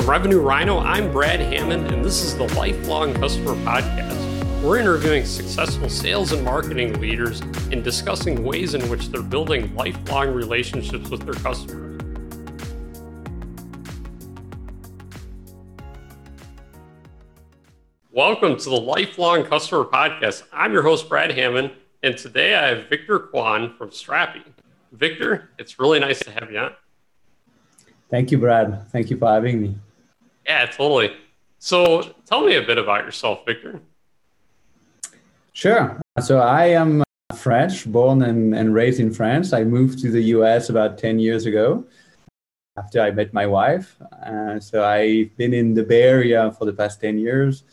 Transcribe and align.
From 0.00 0.08
Revenue 0.08 0.40
Rhino, 0.40 0.78
I'm 0.78 1.12
Brad 1.12 1.40
Hammond, 1.40 1.92
and 1.92 2.02
this 2.02 2.24
is 2.24 2.34
the 2.34 2.44
Lifelong 2.54 3.12
Customer 3.12 3.52
Podcast. 3.66 4.62
We're 4.62 4.78
interviewing 4.78 5.26
successful 5.26 5.90
sales 5.90 6.32
and 6.32 6.42
marketing 6.42 6.98
leaders 7.02 7.42
and 7.70 7.84
discussing 7.84 8.42
ways 8.42 8.72
in 8.72 8.88
which 8.88 9.10
they're 9.10 9.20
building 9.20 9.74
lifelong 9.74 10.32
relationships 10.32 11.10
with 11.10 11.26
their 11.26 11.34
customers. 11.34 12.00
Welcome 18.10 18.56
to 18.56 18.70
the 18.70 18.80
Lifelong 18.80 19.44
Customer 19.44 19.84
Podcast. 19.84 20.44
I'm 20.50 20.72
your 20.72 20.82
host, 20.82 21.10
Brad 21.10 21.30
Hammond, 21.30 21.72
and 22.02 22.16
today 22.16 22.54
I 22.54 22.68
have 22.68 22.88
Victor 22.88 23.18
Coisne 23.18 23.74
from 23.76 23.90
Strapi. 23.90 24.44
Victor, 24.92 25.50
it's 25.58 25.78
really 25.78 26.00
nice 26.00 26.20
to 26.20 26.30
have 26.30 26.50
you 26.50 26.58
on. 26.58 26.72
Thank 28.08 28.30
you, 28.30 28.38
Brad. 28.38 28.88
Thank 28.88 29.10
you 29.10 29.18
for 29.18 29.28
having 29.28 29.60
me. 29.60 29.74
Yeah, 30.46 30.66
totally. 30.66 31.16
So 31.58 32.14
tell 32.26 32.44
me 32.44 32.56
a 32.56 32.62
bit 32.62 32.78
about 32.78 33.04
yourself, 33.04 33.44
Victor. 33.46 33.80
Sure. 35.52 36.00
So 36.20 36.38
I 36.38 36.66
am 36.66 37.02
French, 37.36 37.86
born 37.86 38.22
and, 38.22 38.54
and 38.54 38.74
raised 38.74 39.00
in 39.00 39.12
France. 39.12 39.52
I 39.52 39.64
moved 39.64 39.98
to 40.00 40.10
the 40.10 40.22
US 40.36 40.70
about 40.70 40.98
10 40.98 41.18
years 41.18 41.46
ago 41.46 41.84
after 42.76 43.00
I 43.00 43.10
met 43.10 43.32
my 43.32 43.46
wife. 43.46 43.96
Uh, 44.24 44.58
so 44.60 44.84
I've 44.84 45.36
been 45.36 45.52
in 45.52 45.74
the 45.74 45.82
Bay 45.82 46.02
Area 46.02 46.50
for 46.52 46.64
the 46.64 46.72
past 46.72 47.00
10 47.00 47.18
years. 47.18 47.64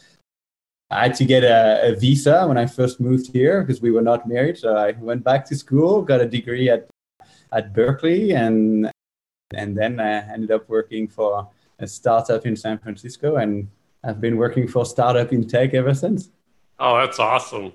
I 0.89 1.03
had 1.03 1.15
to 1.15 1.25
get 1.25 1.43
a, 1.43 1.91
a 1.91 1.95
visa 1.95 2.47
when 2.47 2.57
I 2.57 2.65
first 2.65 2.99
moved 2.99 3.31
here 3.31 3.61
because 3.61 3.81
we 3.81 3.91
were 3.91 4.01
not 4.01 4.27
married. 4.27 4.57
So 4.57 4.75
I 4.75 4.91
went 4.91 5.23
back 5.23 5.45
to 5.45 5.55
school, 5.55 6.01
got 6.01 6.21
a 6.21 6.25
degree 6.25 6.69
at, 6.69 6.87
at 7.51 7.73
Berkeley, 7.73 8.31
and, 8.31 8.89
and 9.53 9.77
then 9.77 9.99
I 9.99 10.33
ended 10.33 10.51
up 10.51 10.67
working 10.69 11.07
for 11.07 11.49
a 11.79 11.87
startup 11.87 12.45
in 12.45 12.55
San 12.55 12.77
Francisco, 12.77 13.37
and 13.37 13.69
I've 14.03 14.21
been 14.21 14.37
working 14.37 14.67
for 14.67 14.85
startup 14.85 15.31
in 15.31 15.47
tech 15.47 15.73
ever 15.73 15.93
since. 15.93 16.29
Oh, 16.79 16.97
that's 16.97 17.19
awesome. 17.19 17.73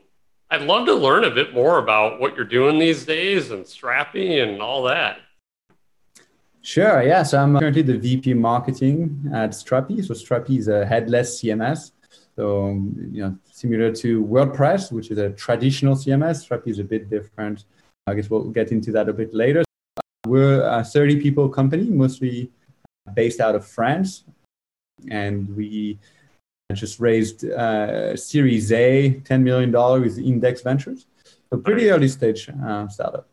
I'd 0.51 0.63
love 0.63 0.87
to 0.87 0.95
learn 0.95 1.25
a 1.25 1.31
bit 1.31 1.55
more 1.55 1.79
about 1.79 2.21
what 2.21 2.37
you're 2.37 2.45
doing 2.45 2.79
these 2.79 3.05
days 3.05 3.51
and 3.51 3.65
Strapi 3.65 4.43
and 4.43 4.61
all 4.61 4.83
that. 4.85 5.19
Sure, 6.61 7.03
yeah. 7.03 7.23
So 7.23 7.39
I'm 7.39 7.59
currently 7.59 7.83
the 7.83 7.99
VP 7.99 8.35
marketing 8.35 9.31
at 9.33 9.51
Strapi. 9.51 10.05
So 10.05 10.15
Strapi 10.15 10.59
is 10.59 10.69
a 10.69 10.85
headless 10.87 11.41
CMS. 11.41 11.93
So, 12.37 12.69
you 13.11 13.23
know, 13.23 13.39
similar 13.51 13.93
to 13.93 14.25
WordPress, 14.25 14.93
which 14.93 15.11
is 15.11 15.19
a 15.19 15.31
traditional 15.31 15.97
CMS, 15.97 16.47
Strapi 16.47 16.69
is 16.69 16.79
a 16.79 16.85
bit 16.85 17.11
different. 17.11 17.65
I 18.07 18.15
guess 18.15 18.31
we'll 18.31 18.45
get 18.51 18.73
into 18.73 18.93
that 18.93 19.09
a 19.09 19.13
bit 19.13 19.35
later. 19.35 19.65
We're 20.27 20.63
a 20.63 20.85
30 20.85 21.21
people 21.21 21.49
company, 21.49 21.85
mostly 21.91 22.53
based 23.15 23.41
out 23.41 23.55
of 23.55 23.67
France. 23.67 24.25
And 25.11 25.55
we 25.57 25.99
just 26.73 27.01
raised 27.01 27.45
uh, 27.45 28.17
Series 28.17 28.73
A, 28.73 29.21
$10 29.25 29.43
million 29.43 29.73
with 30.01 30.19
Index 30.19 30.63
Ventures. 30.63 31.07
So 31.51 31.59
pretty 31.59 31.91
early 31.91 32.09
stage 32.09 32.49
uh, 32.49 32.89
startup. 32.89 33.29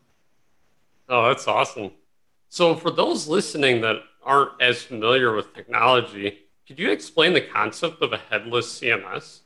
Oh, 1.08 1.28
that's 1.28 1.48
awesome. 1.48 1.92
So 2.48 2.74
for 2.74 2.90
those 2.90 3.28
listening 3.28 3.80
that 3.80 3.96
aren't 4.22 4.60
as 4.60 4.82
familiar 4.82 5.34
with 5.34 5.54
technology, 5.54 6.40
could 6.66 6.78
you 6.78 6.90
explain 6.90 7.32
the 7.32 7.40
concept 7.40 8.02
of 8.02 8.12
a 8.12 8.18
headless 8.18 8.80
CMS? 8.80 9.40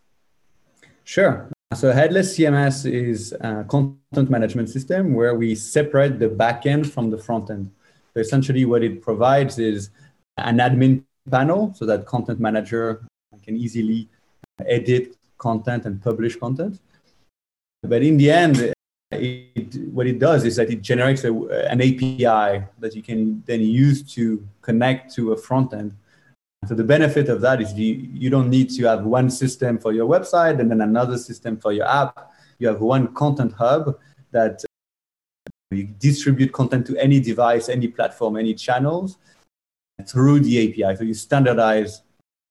Sure. 1.05 1.48
So 1.75 1.92
headless 1.92 2.36
CMS 2.36 2.91
is 2.91 3.33
a 3.41 3.64
content 3.64 4.30
management 4.30 4.70
system 4.70 5.14
where 5.14 5.34
we 5.34 5.55
separate 5.55 6.19
the 6.19 6.28
backend 6.28 6.86
from 6.86 7.11
the 7.11 7.19
front 7.19 7.50
end. 7.50 7.70
So 8.12 8.20
essentially 8.20 8.64
what 8.64 8.83
it 8.83 9.02
provides 9.02 9.58
is 9.58 9.91
an 10.37 10.59
admin 10.59 11.05
panel 11.31 11.73
so 11.75 11.87
that 11.87 12.07
content 12.07 12.41
manager 12.41 13.07
can 13.43 13.57
easily 13.57 14.09
uh, 14.61 14.65
edit 14.67 15.17
content 15.39 15.85
and 15.86 16.03
publish 16.03 16.36
content. 16.36 16.81
But 17.83 18.03
in 18.03 18.17
the 18.17 18.31
end, 18.31 18.75
it, 19.11 19.75
what 19.92 20.07
it 20.07 20.19
does 20.19 20.45
is 20.45 20.57
that 20.57 20.70
it 20.70 20.81
generates 20.83 21.25
a, 21.25 21.33
an 21.70 21.81
API 21.81 22.67
that 22.79 22.95
you 22.95 23.03
can 23.03 23.42
then 23.47 23.61
use 23.61 24.03
to 24.14 24.47
connect 24.63 25.14
to 25.14 25.33
a 25.33 25.36
front 25.36 25.75
end. 25.75 25.95
So 26.67 26.75
the 26.75 26.85
benefit 26.85 27.29
of 27.29 27.42
that 27.42 27.61
is 27.61 27.75
you, 27.75 28.08
you 28.13 28.31
don't 28.31 28.48
need 28.48 28.70
to 28.70 28.85
have 28.85 29.05
one 29.05 29.29
system 29.29 29.79
for 29.79 29.92
your 29.92 30.08
website 30.08 30.58
and 30.61 30.70
then 30.70 30.81
another 30.81 31.19
system 31.19 31.58
for 31.58 31.73
your 31.73 31.87
app. 31.87 32.33
You 32.58 32.69
have 32.69 32.81
one 32.81 33.13
content 33.13 33.53
hub 33.53 33.98
that 34.31 34.64
uh, 34.64 35.77
you 35.77 35.85
distribute 35.85 36.53
content 36.53 36.87
to 36.87 36.97
any 36.97 37.20
device, 37.20 37.69
any 37.69 37.89
platform, 37.89 38.37
any 38.37 38.55
channels 38.55 39.19
through 40.07 40.41
the 40.41 40.69
API. 40.69 40.97
So 40.97 41.05
you 41.05 41.15
standardize 41.15 42.03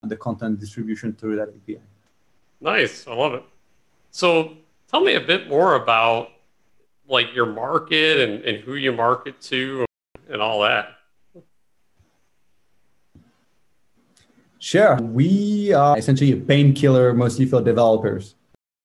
the 0.03 0.17
content 0.17 0.59
distribution 0.59 1.13
through 1.13 1.35
that 1.37 1.49
API. 1.49 1.81
Nice. 2.61 3.07
I 3.07 3.13
love 3.13 3.33
it. 3.33 3.43
So 4.11 4.57
tell 4.89 5.01
me 5.01 5.15
a 5.15 5.21
bit 5.21 5.49
more 5.49 5.75
about 5.75 6.29
like 7.07 7.33
your 7.33 7.45
market 7.45 8.19
and, 8.19 8.43
and 8.45 8.63
who 8.63 8.75
you 8.75 8.91
market 8.91 9.39
to 9.41 9.85
and 10.29 10.41
all 10.41 10.61
that. 10.61 10.89
Sure. 14.59 14.95
We 14.95 15.73
are 15.73 15.97
essentially 15.97 16.31
a 16.31 16.37
painkiller 16.37 17.13
mostly 17.13 17.45
for 17.45 17.61
developers. 17.61 18.35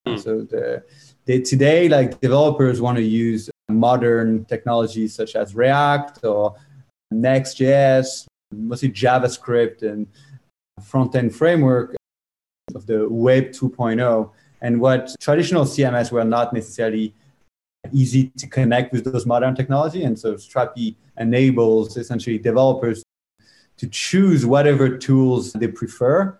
Hmm. 0.06 0.16
So 0.16 0.40
the, 0.40 0.82
the, 1.24 1.40
today, 1.40 1.88
like 1.88 2.20
developers 2.20 2.80
want 2.80 2.96
to 2.98 3.04
use 3.04 3.48
modern 3.68 4.44
technologies 4.46 5.14
such 5.14 5.36
as 5.36 5.54
React 5.54 6.24
or 6.24 6.56
Next.js, 7.12 8.26
mostly 8.52 8.90
JavaScript 8.90 9.82
and 9.82 10.06
front 10.84 11.14
end 11.14 11.34
framework 11.34 11.96
of 12.74 12.86
the 12.86 13.08
Web 13.08 13.50
2.0. 13.50 14.30
And 14.60 14.80
what 14.80 15.14
traditional 15.20 15.64
CMS 15.64 16.10
were 16.10 16.24
not 16.24 16.52
necessarily 16.52 17.14
easy 17.92 18.30
to 18.38 18.46
connect 18.46 18.92
with 18.92 19.04
those 19.04 19.26
modern 19.26 19.54
technology. 19.54 20.04
And 20.04 20.18
so 20.18 20.34
Strapi 20.34 20.96
enables 21.18 21.96
essentially 21.96 22.38
developers 22.38 23.02
to 23.76 23.86
choose 23.88 24.44
whatever 24.44 24.98
tools 24.98 25.52
they 25.52 25.68
prefer. 25.68 26.36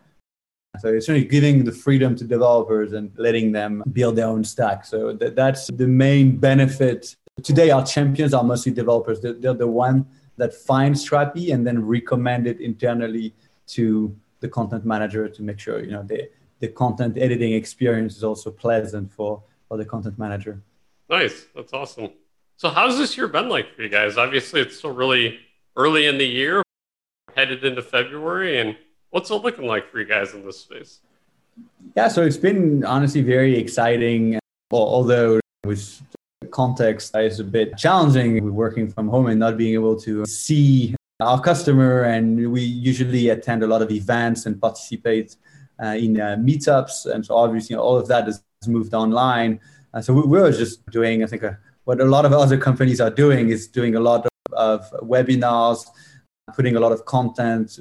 So 0.80 0.88
it's 0.88 1.08
really 1.08 1.24
giving 1.24 1.64
the 1.64 1.72
freedom 1.72 2.14
to 2.16 2.24
developers 2.24 2.92
and 2.92 3.10
letting 3.16 3.52
them 3.52 3.82
build 3.92 4.16
their 4.16 4.26
own 4.26 4.44
stack. 4.44 4.84
So 4.84 5.12
that, 5.14 5.34
that's 5.34 5.68
the 5.68 5.86
main 5.86 6.36
benefit. 6.36 7.16
Today, 7.42 7.70
our 7.70 7.84
champions 7.84 8.34
are 8.34 8.44
mostly 8.44 8.72
developers. 8.72 9.20
They're, 9.20 9.32
they're 9.32 9.54
the 9.54 9.66
one 9.66 10.06
that 10.38 10.54
find 10.54 10.94
Strapi 10.94 11.52
and 11.52 11.66
then 11.66 11.84
recommend 11.84 12.46
it 12.46 12.60
internally 12.60 13.34
to 13.68 14.16
the 14.40 14.48
content 14.48 14.84
manager 14.84 15.28
to 15.28 15.42
make 15.42 15.58
sure 15.58 15.84
you 15.84 15.90
know 15.90 16.02
the, 16.02 16.30
the 16.60 16.68
content 16.68 17.18
editing 17.18 17.52
experience 17.52 18.16
is 18.16 18.24
also 18.24 18.50
pleasant 18.50 19.12
for, 19.12 19.42
for 19.68 19.76
the 19.76 19.84
content 19.84 20.18
manager. 20.18 20.62
Nice. 21.10 21.46
That's 21.54 21.72
awesome. 21.72 22.10
So 22.56 22.68
how's 22.70 22.98
this 22.98 23.16
year 23.16 23.28
been 23.28 23.48
like 23.48 23.74
for 23.74 23.82
you 23.82 23.88
guys? 23.88 24.16
Obviously 24.16 24.60
it's 24.60 24.78
still 24.78 24.92
really 24.92 25.38
early 25.76 26.06
in 26.06 26.18
the 26.18 26.26
year, 26.26 26.62
headed 27.34 27.64
into 27.64 27.82
February, 27.82 28.60
and 28.60 28.76
what's 29.10 29.30
it 29.30 29.34
looking 29.34 29.66
like 29.66 29.90
for 29.90 30.00
you 30.00 30.06
guys 30.06 30.34
in 30.34 30.44
this 30.44 30.58
space? 30.60 31.00
Yeah, 31.96 32.08
so 32.08 32.22
it's 32.22 32.36
been 32.36 32.84
honestly 32.84 33.22
very 33.22 33.56
exciting. 33.56 34.38
Although 34.70 35.40
with 35.64 36.02
context 36.50 37.16
is 37.16 37.40
a 37.40 37.44
bit 37.44 37.76
challenging, 37.76 38.42
we're 38.44 38.52
working 38.52 38.90
from 38.90 39.08
home 39.08 39.26
and 39.26 39.38
not 39.38 39.56
being 39.56 39.74
able 39.74 39.98
to 40.00 40.24
see 40.26 40.94
our 41.20 41.40
customer, 41.40 42.02
and 42.02 42.52
we 42.52 42.62
usually 42.62 43.28
attend 43.28 43.62
a 43.62 43.66
lot 43.66 43.82
of 43.82 43.90
events 43.90 44.46
and 44.46 44.60
participate 44.60 45.36
uh, 45.82 45.88
in 45.88 46.20
uh, 46.20 46.36
meetups. 46.38 47.06
And 47.06 47.24
so 47.24 47.36
obviously, 47.36 47.76
all 47.76 47.96
of 47.96 48.06
that 48.08 48.26
has 48.26 48.42
moved 48.66 48.94
online. 48.94 49.60
Uh, 49.92 50.00
so 50.00 50.12
we, 50.12 50.22
we 50.22 50.40
were 50.40 50.52
just 50.52 50.84
doing, 50.90 51.22
I 51.24 51.26
think, 51.26 51.44
uh, 51.44 51.52
what 51.84 52.00
a 52.00 52.04
lot 52.04 52.24
of 52.24 52.32
other 52.32 52.58
companies 52.58 53.00
are 53.00 53.10
doing 53.10 53.48
is 53.48 53.66
doing 53.66 53.94
a 53.94 54.00
lot 54.00 54.26
of, 54.26 54.30
of 54.52 54.90
webinars, 55.02 55.86
putting 56.54 56.76
a 56.76 56.80
lot 56.80 56.92
of 56.92 57.04
content, 57.04 57.78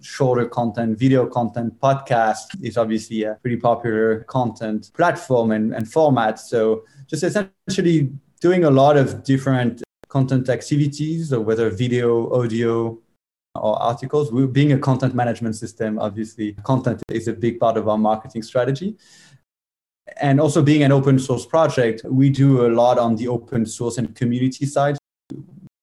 shorter 0.00 0.46
content, 0.46 0.98
video 0.98 1.26
content, 1.26 1.78
podcast 1.80 2.46
is 2.62 2.76
obviously 2.76 3.24
a 3.24 3.34
pretty 3.42 3.56
popular 3.56 4.24
content 4.24 4.90
platform 4.94 5.50
and, 5.52 5.74
and 5.74 5.90
format. 5.90 6.38
So 6.38 6.84
just 7.06 7.22
essentially 7.22 8.12
doing 8.40 8.64
a 8.64 8.70
lot 8.70 8.96
of 8.96 9.22
different 9.24 9.82
content 10.08 10.48
activities, 10.48 11.32
or 11.32 11.40
whether 11.40 11.68
video, 11.70 12.32
audio, 12.32 12.98
or 13.54 13.82
articles. 13.82 14.32
We're 14.32 14.46
being 14.46 14.72
a 14.72 14.78
content 14.78 15.14
management 15.14 15.56
system, 15.56 15.98
obviously, 15.98 16.52
content 16.62 17.02
is 17.10 17.28
a 17.28 17.32
big 17.32 17.58
part 17.58 17.76
of 17.76 17.88
our 17.88 17.98
marketing 17.98 18.42
strategy. 18.42 18.96
And 20.18 20.40
also 20.40 20.62
being 20.62 20.82
an 20.82 20.92
open 20.92 21.18
source 21.18 21.44
project, 21.44 22.02
we 22.04 22.30
do 22.30 22.66
a 22.66 22.70
lot 22.70 22.98
on 22.98 23.16
the 23.16 23.28
open 23.28 23.66
source 23.66 23.98
and 23.98 24.14
community 24.14 24.64
side. 24.66 24.96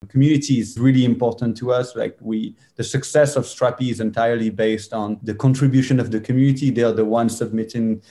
Community 0.09 0.59
is 0.59 0.77
really 0.79 1.05
important 1.05 1.57
to 1.57 1.71
us. 1.71 1.95
Like 1.95 2.17
we, 2.21 2.55
the 2.75 2.83
success 2.83 3.35
of 3.35 3.45
Strapi 3.45 3.89
is 3.91 4.00
entirely 4.00 4.50
based 4.50 4.94
on 4.94 5.19
the 5.23 5.33
contribution 5.33 6.00
of 6.00 6.11
the 6.11 6.19
community. 6.19 6.69
They 6.69 6.83
are 6.83 6.91
the 6.91 7.05
ones 7.05 7.38
submitting 7.38 8.01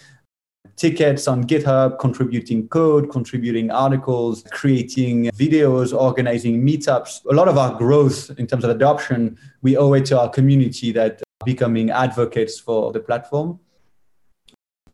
tickets 0.77 1.29
on 1.29 1.45
GitHub, 1.45 1.99
contributing 1.99 2.69
code, 2.69 3.11
contributing 3.11 3.71
articles, 3.71 4.45
creating 4.51 5.27
videos, 5.31 5.97
organizing 5.97 6.65
meetups. 6.65 7.25
A 7.31 7.35
lot 7.35 7.49
of 7.49 7.59
our 7.59 7.77
growth 7.77 8.31
in 8.39 8.47
terms 8.47 8.65
of 8.65 8.71
adoption, 8.71 9.39
we 9.61 9.77
owe 9.77 9.93
it 9.93 10.07
to 10.07 10.21
our 10.21 10.29
community 10.29 10.93
that 10.93 11.23
becoming 11.45 11.91
advocates 11.91 12.59
for 12.59 12.93
the 12.93 13.01
platform. 13.01 13.59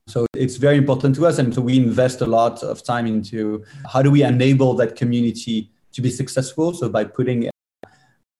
So 0.09 0.27
it's 0.35 0.57
very 0.57 0.79
important 0.79 1.15
to 1.17 1.27
us. 1.27 1.39
And 1.39 1.55
so 1.55 1.61
we 1.61 1.77
invest 1.77 2.23
a 2.23 2.27
lot 2.27 2.63
of 2.63 2.83
time 2.83 3.07
into 3.07 3.63
how 3.87 4.01
do 4.01 4.11
we 4.11 4.23
enable 4.23 4.75
that 4.75 4.97
community 4.97 5.71
to 5.99 6.03
be 6.03 6.11
successful. 6.11 6.73
So 6.73 6.89
by 6.89 7.05
putting 7.05 7.51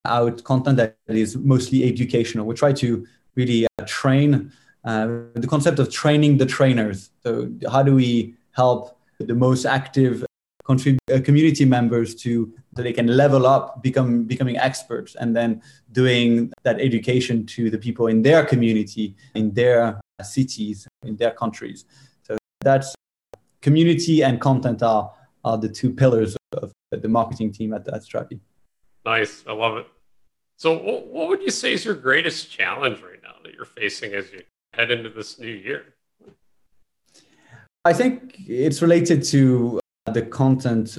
out 0.05 0.45
content 0.45 0.77
that 0.79 0.97
is 1.25 1.37
mostly 1.37 1.79
educational, 1.93 2.47
we 2.47 2.55
try 2.55 2.73
to 2.85 2.89
really 3.35 3.67
uh, 3.67 3.85
train 3.85 4.53
uh, 4.85 5.07
the 5.35 5.49
concept 5.55 5.79
of 5.81 5.87
training 5.91 6.39
the 6.39 6.47
trainers. 6.47 7.11
So 7.25 7.51
how 7.75 7.83
do 7.83 7.95
we 7.95 8.37
help 8.53 8.97
the 9.19 9.35
most 9.35 9.67
active 9.67 10.25
contrib- 10.71 10.99
uh, 11.13 11.21
community 11.29 11.65
members 11.65 12.15
to 12.23 12.31
so 12.77 12.83
they 12.83 12.93
can 12.93 13.09
level 13.09 13.45
up, 13.45 13.83
become 13.83 14.13
becoming 14.33 14.57
experts, 14.57 15.17
and 15.21 15.35
then 15.35 15.61
doing 15.91 16.53
that 16.63 16.81
education 16.89 17.45
to 17.55 17.71
the 17.75 17.79
people 17.87 18.07
in 18.07 18.23
their 18.23 18.45
community, 18.53 19.17
in 19.35 19.53
their 19.53 20.01
cities, 20.23 20.87
in 21.03 21.17
their 21.17 21.33
countries. 21.33 21.87
So 22.23 22.39
that's 22.61 22.95
community 23.61 24.23
and 24.23 24.41
content 24.41 24.81
are 24.83 25.11
are 25.45 25.59
the 25.59 25.69
two 25.69 25.91
pillars 26.03 26.37
of 26.53 26.73
the 26.91 27.09
marketing 27.09 27.53
team 27.53 27.73
at, 27.75 27.87
at 27.89 28.03
Strapi. 28.03 28.41
Nice, 29.05 29.45
I 29.47 29.53
love 29.53 29.77
it. 29.79 29.87
So, 30.57 30.77
what 30.77 31.29
would 31.29 31.43
you 31.43 31.51
say 31.51 31.73
is 31.73 31.85
your 31.85 31.95
greatest 31.95 32.51
challenge 32.51 33.01
right 33.01 33.23
now 33.23 33.35
that 33.45 33.55
you're 33.55 33.65
facing 33.65 34.13
as 34.15 34.33
you 34.33 34.43
head 34.73 34.91
into 34.91 35.09
this 35.09 35.39
new 35.39 35.47
year? 35.47 35.95
I 37.85 37.93
think 37.93 38.35
it's 38.47 38.83
related 38.83 39.23
to 39.25 39.81
uh, 40.07 40.13
the 40.13 40.23
content 40.23 40.99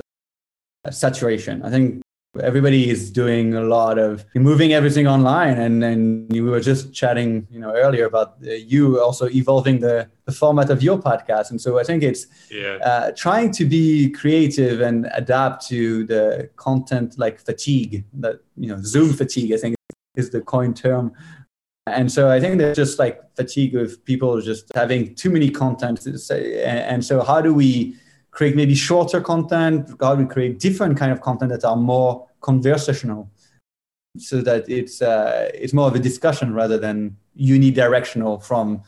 saturation. 0.90 1.62
I 1.64 1.70
think 1.70 2.02
everybody 2.42 2.90
is 2.90 3.10
doing 3.10 3.56
a 3.56 3.62
lot 3.62 3.98
of 3.98 4.24
moving 4.36 4.74
everything 4.74 5.08
online. 5.08 5.58
And 5.58 5.82
then 5.82 6.28
we 6.30 6.42
were 6.42 6.60
just 6.60 6.94
chatting 6.94 7.48
you 7.50 7.60
know 7.60 7.74
earlier 7.74 8.06
about 8.06 8.36
uh, 8.46 8.52
you 8.52 9.02
also 9.02 9.28
evolving 9.30 9.80
the, 9.80 10.08
the 10.26 10.32
format 10.32 10.70
of 10.70 10.84
your 10.84 11.00
podcast. 11.00 11.50
And 11.50 11.60
so 11.60 11.80
i 11.80 11.84
think 11.84 12.04
it's 12.04 12.28
yeah. 12.52 12.78
uh, 12.84 13.12
trying 13.16 13.52
to 13.54 13.66
be 13.66 14.12
creative 14.12 14.82
and 14.82 15.10
adapt 15.14 15.68
to 15.68 16.06
the 16.06 16.50
content 16.56 17.18
like 17.18 17.40
fatigue 17.40 18.06
that 18.14 18.40
you 18.56 18.68
know 18.68 18.80
zoom 18.82 19.14
fatigue 19.14 19.54
i 19.54 19.58
think 19.58 19.76
is 20.16 20.30
the 20.30 20.42
coin 20.42 20.74
term. 20.74 21.12
And 21.88 22.12
so 22.12 22.30
i 22.30 22.40
think 22.40 22.60
there's 22.60 22.78
just 22.78 23.00
like 23.00 23.22
fatigue 23.36 23.76
of 23.76 24.04
people 24.06 24.40
just 24.42 24.66
having 24.76 25.16
too 25.16 25.32
many 25.32 25.50
content 25.50 26.06
and 26.06 27.04
so 27.04 27.24
how 27.24 27.42
do 27.42 27.54
we 27.54 27.96
create 28.32 28.56
maybe 28.56 28.76
shorter 28.76 29.22
content 29.22 29.90
how 30.00 30.16
we 30.16 30.26
create 30.26 30.60
different 30.60 30.98
kind 30.98 31.12
of 31.12 31.22
content 31.22 31.52
that 31.52 31.66
are 31.66 31.76
more 31.76 32.28
conversational 32.42 33.30
so 34.18 34.42
that 34.42 34.68
it's 34.70 35.02
uh, 35.02 35.50
it's 35.54 35.74
more 35.74 35.88
of 35.88 35.96
a 35.96 36.00
discussion 36.00 36.54
rather 36.54 36.78
than 36.78 37.16
unidirectional 37.40 38.44
from 38.44 38.82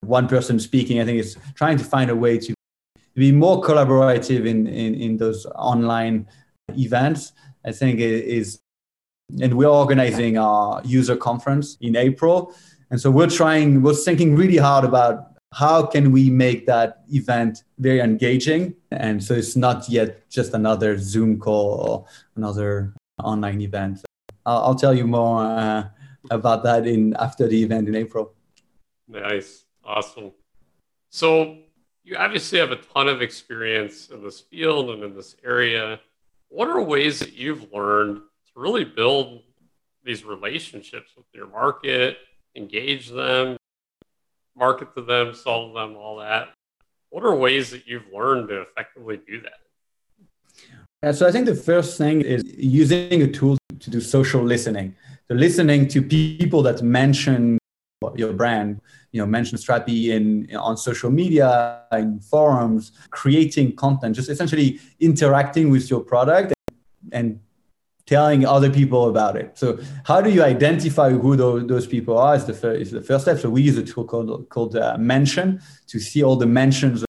one 0.00 0.26
person 0.26 0.58
speaking. 0.58 1.00
I 1.00 1.04
think 1.04 1.20
it's 1.20 1.36
trying 1.54 1.78
to 1.78 1.84
find 1.84 2.10
a 2.10 2.16
way 2.16 2.38
to 2.38 2.54
be 3.14 3.32
more 3.32 3.60
collaborative 3.60 4.46
in 4.46 4.66
in, 4.66 4.94
in 4.94 5.16
those 5.18 5.46
online 5.54 6.26
events 6.78 7.32
i 7.66 7.70
think 7.70 8.00
it 8.00 8.24
is 8.24 8.62
and 9.40 9.54
we're 9.56 9.68
organizing 9.68 10.36
our 10.36 10.82
user 10.84 11.16
conference 11.16 11.76
in 11.80 11.96
april. 11.96 12.54
And 12.90 13.00
so 13.00 13.10
we're 13.10 13.30
trying 13.30 13.82
we're 13.82 13.94
thinking 13.94 14.36
really 14.36 14.58
hard 14.58 14.84
about 14.84 15.31
how 15.52 15.84
can 15.84 16.12
we 16.12 16.30
make 16.30 16.66
that 16.66 17.02
event 17.12 17.64
very 17.78 18.00
engaging? 18.00 18.74
And 18.90 19.22
so 19.22 19.34
it's 19.34 19.54
not 19.54 19.88
yet 19.88 20.28
just 20.30 20.54
another 20.54 20.98
zoom 20.98 21.38
call 21.38 21.74
or 21.74 22.06
another 22.36 22.94
online 23.22 23.60
event. 23.60 24.00
I'll, 24.46 24.62
I'll 24.62 24.74
tell 24.74 24.94
you 24.94 25.06
more 25.06 25.44
uh, 25.44 25.88
about 26.30 26.64
that 26.64 26.86
in 26.86 27.14
after 27.16 27.46
the 27.46 27.62
event 27.62 27.88
in 27.88 27.94
april. 27.94 28.34
Nice. 29.06 29.64
Awesome. 29.84 30.32
So 31.10 31.58
you 32.02 32.16
obviously 32.16 32.58
have 32.58 32.72
a 32.72 32.76
ton 32.76 33.08
of 33.08 33.20
experience 33.20 34.08
in 34.08 34.22
this 34.22 34.40
field 34.40 34.90
and 34.90 35.02
in 35.02 35.14
this 35.14 35.36
area. 35.44 36.00
What 36.48 36.68
are 36.68 36.80
ways 36.80 37.18
that 37.18 37.34
you've 37.34 37.72
learned 37.72 38.16
to 38.16 38.52
really 38.60 38.84
build 38.84 39.42
these 40.02 40.24
relationships 40.24 41.12
with 41.16 41.26
your 41.34 41.46
market 41.48 42.16
engage 42.54 43.08
them 43.08 43.56
market 44.56 44.94
to 44.96 45.02
them, 45.02 45.34
solve 45.34 45.74
them, 45.74 45.96
all 45.96 46.18
that. 46.18 46.48
What 47.10 47.24
are 47.24 47.34
ways 47.34 47.70
that 47.70 47.86
you've 47.86 48.06
learned 48.12 48.48
to 48.48 48.62
effectively 48.62 49.20
do 49.26 49.40
that? 49.42 49.52
Yeah, 51.02 51.12
so 51.12 51.26
I 51.26 51.32
think 51.32 51.46
the 51.46 51.54
first 51.54 51.98
thing 51.98 52.20
is 52.20 52.42
using 52.56 53.22
a 53.22 53.26
tool 53.26 53.58
to 53.80 53.90
do 53.90 54.00
social 54.00 54.42
listening. 54.42 54.94
So 55.28 55.34
listening 55.34 55.88
to 55.88 56.02
people 56.02 56.62
that 56.62 56.82
mention 56.82 57.58
your 58.14 58.32
brand, 58.32 58.80
you 59.12 59.20
know, 59.20 59.26
mention 59.26 59.58
Strapi 59.58 60.08
in 60.08 60.54
on 60.56 60.76
social 60.76 61.10
media, 61.10 61.82
in 61.92 62.20
forums, 62.20 62.92
creating 63.10 63.76
content, 63.76 64.16
just 64.16 64.28
essentially 64.28 64.80
interacting 65.00 65.70
with 65.70 65.90
your 65.90 66.00
product 66.00 66.52
and 67.12 67.40
telling 68.06 68.44
other 68.44 68.70
people 68.70 69.08
about 69.08 69.36
it. 69.36 69.56
So 69.56 69.78
how 70.04 70.20
do 70.20 70.30
you 70.30 70.42
identify 70.42 71.10
who 71.10 71.36
those, 71.36 71.66
those 71.66 71.86
people 71.86 72.18
are 72.18 72.34
is 72.34 72.44
the, 72.44 72.54
first, 72.54 72.82
is 72.82 72.90
the 72.90 73.00
first 73.00 73.24
step. 73.24 73.38
So 73.38 73.48
we 73.50 73.62
use 73.62 73.78
a 73.78 73.84
tool 73.84 74.04
called, 74.04 74.48
called 74.48 74.76
uh, 74.76 74.96
Mention 74.98 75.60
to 75.86 76.00
see 76.00 76.22
all 76.22 76.36
the 76.36 76.46
mentions 76.46 77.04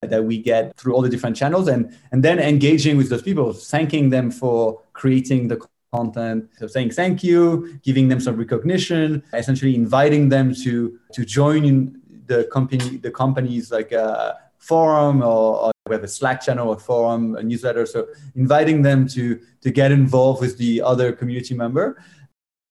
that 0.00 0.24
we 0.24 0.38
get 0.38 0.76
through 0.76 0.94
all 0.94 1.02
the 1.02 1.08
different 1.08 1.36
channels 1.36 1.68
and, 1.68 1.96
and 2.10 2.24
then 2.24 2.38
engaging 2.38 2.96
with 2.96 3.08
those 3.08 3.22
people, 3.22 3.52
thanking 3.52 4.10
them 4.10 4.30
for 4.30 4.82
creating 4.92 5.48
the 5.48 5.60
content, 5.92 6.48
so 6.58 6.66
saying 6.66 6.90
thank 6.90 7.22
you, 7.22 7.78
giving 7.82 8.08
them 8.08 8.18
some 8.18 8.36
recognition, 8.36 9.22
essentially 9.34 9.74
inviting 9.74 10.28
them 10.28 10.54
to, 10.54 10.98
to 11.12 11.24
join 11.24 11.64
in 11.64 12.00
the 12.26 12.44
company, 12.52 12.96
the 12.96 13.10
company's 13.10 13.70
like 13.70 13.92
a 13.92 14.38
forum 14.58 15.22
or, 15.22 15.58
or 15.60 15.71
we 15.88 15.94
have 15.94 16.04
a 16.04 16.08
Slack 16.08 16.40
channel, 16.40 16.72
a 16.72 16.78
forum, 16.78 17.36
a 17.36 17.42
newsletter. 17.42 17.86
So 17.86 18.08
inviting 18.36 18.82
them 18.82 19.08
to 19.08 19.40
to 19.62 19.70
get 19.70 19.92
involved 19.92 20.40
with 20.40 20.58
the 20.58 20.82
other 20.82 21.12
community 21.12 21.54
member, 21.54 22.02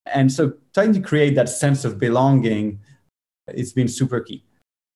and 0.06 0.31
so 0.31 0.54
trying 0.74 0.94
to 0.94 1.02
create 1.02 1.36
that 1.36 1.50
sense 1.50 1.84
of 1.86 2.00
belonging, 2.00 2.80
it's 3.48 3.74
been 3.74 3.88
super 3.88 4.22
key. 4.22 4.44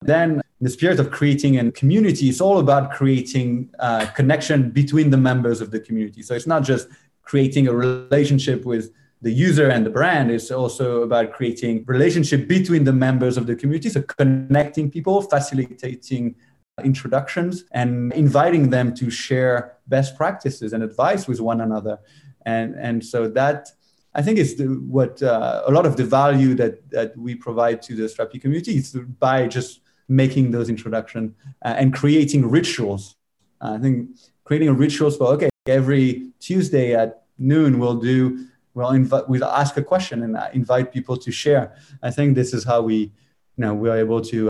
Then 0.01 0.41
the 0.61 0.69
spirit 0.69 0.99
of 0.99 1.11
creating 1.11 1.59
a 1.59 1.71
community, 1.71 2.29
it's 2.29 2.41
all 2.41 2.59
about 2.59 2.91
creating 2.91 3.69
a 3.79 4.07
connection 4.15 4.71
between 4.71 5.09
the 5.09 5.17
members 5.17 5.59
of 5.61 5.71
the 5.71 5.79
community. 5.79 6.21
So 6.21 6.35
it's 6.35 6.47
not 6.47 6.63
just 6.63 6.87
creating 7.23 7.67
a 7.67 7.73
relationship 7.73 8.65
with 8.65 8.91
the 9.21 9.31
user 9.31 9.69
and 9.69 9.85
the 9.85 9.89
brand 9.89 10.29
it's 10.29 10.51
also 10.51 11.01
about 11.01 11.33
creating 11.33 11.83
relationship 11.87 12.47
between 12.47 12.83
the 12.83 12.93
members 12.93 13.37
of 13.37 13.47
the 13.47 13.55
community 13.55 13.89
so 13.89 14.01
connecting 14.03 14.91
people 14.91 15.19
facilitating 15.21 16.35
introductions 16.83 17.63
and 17.71 18.11
inviting 18.13 18.69
them 18.69 18.93
to 18.95 19.09
share 19.09 19.77
best 19.87 20.17
practices 20.17 20.73
and 20.73 20.83
advice 20.83 21.27
with 21.27 21.39
one 21.39 21.61
another. 21.61 21.99
And, 22.45 22.75
and 22.75 23.03
so 23.03 23.27
that 23.29 23.71
I 24.13 24.21
think 24.21 24.37
is 24.37 24.61
what 24.87 25.21
uh, 25.21 25.63
a 25.65 25.71
lot 25.71 25.85
of 25.85 25.97
the 25.97 26.05
value 26.05 26.53
that, 26.55 26.89
that 26.91 27.17
we 27.17 27.35
provide 27.35 27.81
to 27.83 27.95
the 27.95 28.03
Strapi 28.03 28.41
community 28.41 28.77
is 28.77 28.93
by 28.93 29.47
just 29.47 29.81
making 30.07 30.51
those 30.51 30.69
introductions 30.69 31.33
uh, 31.63 31.75
and 31.77 31.93
creating 31.93 32.49
rituals. 32.49 33.15
Uh, 33.61 33.73
I 33.73 33.77
think 33.79 34.09
creating 34.43 34.69
a 34.69 34.73
rituals 34.73 35.17
for 35.17 35.27
okay, 35.33 35.49
every 35.65 36.31
Tuesday 36.39 36.93
at 36.93 37.23
noon 37.37 37.79
we'll 37.79 37.95
do 37.95 38.45
we'll 38.73 38.91
invite 38.91 39.27
we'll 39.27 39.43
ask 39.43 39.75
a 39.75 39.83
question 39.83 40.23
and 40.23 40.37
invite 40.53 40.93
people 40.93 41.17
to 41.17 41.31
share. 41.31 41.75
I 42.03 42.11
think 42.11 42.35
this 42.35 42.53
is 42.53 42.63
how 42.63 42.81
we 42.81 42.95
you 42.95 43.11
know 43.57 43.73
we're 43.73 43.97
able 43.97 44.21
to 44.21 44.49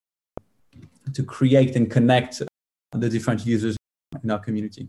to 1.16 1.24
create 1.24 1.76
and 1.76 1.90
connect 1.90 2.42
the 2.92 3.10
different 3.10 3.46
users 3.46 3.76
in 4.24 4.30
our 4.30 4.40
community. 4.40 4.88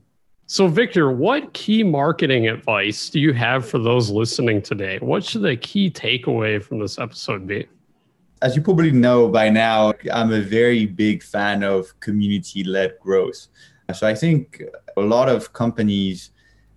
So, 0.49 0.69
Victor, 0.69 1.11
what 1.11 1.53
key 1.55 1.83
marketing 1.83 2.47
advice 2.49 3.11
do 3.11 3.19
you 3.19 3.33
have 3.33 3.69
for 3.69 3.79
those 3.79 4.11
listening 4.11 4.63
today? 4.63 4.99
What 5.01 5.25
should 5.25 5.43
the 5.43 5.57
key 5.57 5.91
takeaway 5.91 6.63
from 6.63 6.79
this 6.79 6.99
episode 6.99 7.47
be? 7.47 7.67
As 8.43 8.55
you 8.55 8.63
probably 8.63 8.93
know 8.93 9.29
by 9.29 9.49
now, 9.49 9.95
I'm 10.13 10.33
a 10.33 10.41
very 10.41 10.87
big 10.87 11.23
fan 11.23 11.65
of 11.65 11.99
community 12.01 12.63
led 12.63 12.97
growth. 13.01 13.49
So, 13.93 14.07
I 14.07 14.15
think 14.15 14.63
a 14.97 15.01
lot 15.01 15.29
of 15.29 15.53
companies 15.53 16.31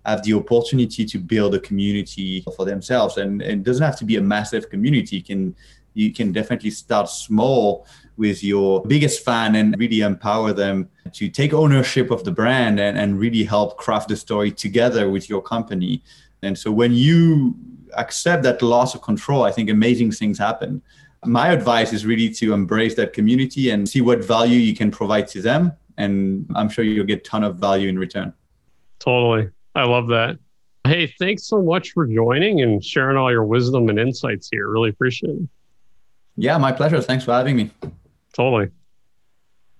have 0.04 0.22
the 0.22 0.34
opportunity 0.34 1.04
to 1.04 1.18
build 1.18 1.54
a 1.54 1.60
community 1.60 2.44
for 2.56 2.64
themselves. 2.64 3.18
And, 3.18 3.42
and 3.42 3.60
it 3.60 3.64
doesn't 3.64 3.84
have 3.84 3.98
to 3.98 4.04
be 4.04 4.16
a 4.16 4.22
massive 4.22 4.70
community. 4.70 5.16
You 5.16 5.22
can, 5.22 5.54
you 5.94 6.12
can 6.12 6.32
definitely 6.32 6.70
start 6.70 7.08
small 7.08 7.86
with 8.16 8.44
your 8.44 8.82
biggest 8.82 9.24
fan 9.24 9.54
and 9.54 9.78
really 9.78 10.00
empower 10.00 10.52
them 10.52 10.88
to 11.12 11.28
take 11.28 11.54
ownership 11.54 12.10
of 12.10 12.22
the 12.24 12.30
brand 12.30 12.78
and, 12.78 12.98
and 12.98 13.18
really 13.18 13.44
help 13.44 13.78
craft 13.78 14.08
the 14.08 14.16
story 14.16 14.50
together 14.50 15.08
with 15.08 15.28
your 15.28 15.40
company. 15.40 16.02
And 16.42 16.56
so 16.56 16.70
when 16.70 16.92
you 16.92 17.54
accept 17.96 18.42
that 18.42 18.62
loss 18.62 18.94
of 18.94 19.02
control, 19.02 19.42
I 19.42 19.52
think 19.52 19.70
amazing 19.70 20.12
things 20.12 20.38
happen. 20.38 20.82
My 21.24 21.48
advice 21.48 21.92
is 21.92 22.06
really 22.06 22.30
to 22.34 22.52
embrace 22.52 22.94
that 22.96 23.12
community 23.12 23.70
and 23.70 23.88
see 23.88 24.00
what 24.00 24.24
value 24.24 24.58
you 24.58 24.74
can 24.74 24.90
provide 24.90 25.26
to 25.28 25.42
them. 25.42 25.72
And 25.96 26.46
I'm 26.54 26.68
sure 26.68 26.84
you'll 26.84 27.06
get 27.06 27.18
a 27.20 27.22
ton 27.22 27.44
of 27.44 27.56
value 27.56 27.88
in 27.88 27.98
return. 27.98 28.32
Totally. 28.98 29.50
I 29.74 29.84
love 29.84 30.08
that. 30.08 30.38
Hey, 30.84 31.12
thanks 31.18 31.46
so 31.46 31.60
much 31.62 31.92
for 31.92 32.06
joining 32.06 32.62
and 32.62 32.82
sharing 32.82 33.16
all 33.16 33.30
your 33.30 33.44
wisdom 33.44 33.88
and 33.88 33.98
insights 33.98 34.48
here. 34.50 34.68
Really 34.68 34.90
appreciate 34.90 35.36
it. 35.36 35.48
Yeah, 36.40 36.56
my 36.56 36.72
pleasure. 36.72 37.02
Thanks 37.02 37.24
for 37.24 37.32
having 37.32 37.54
me. 37.54 37.70
Totally. 38.32 38.70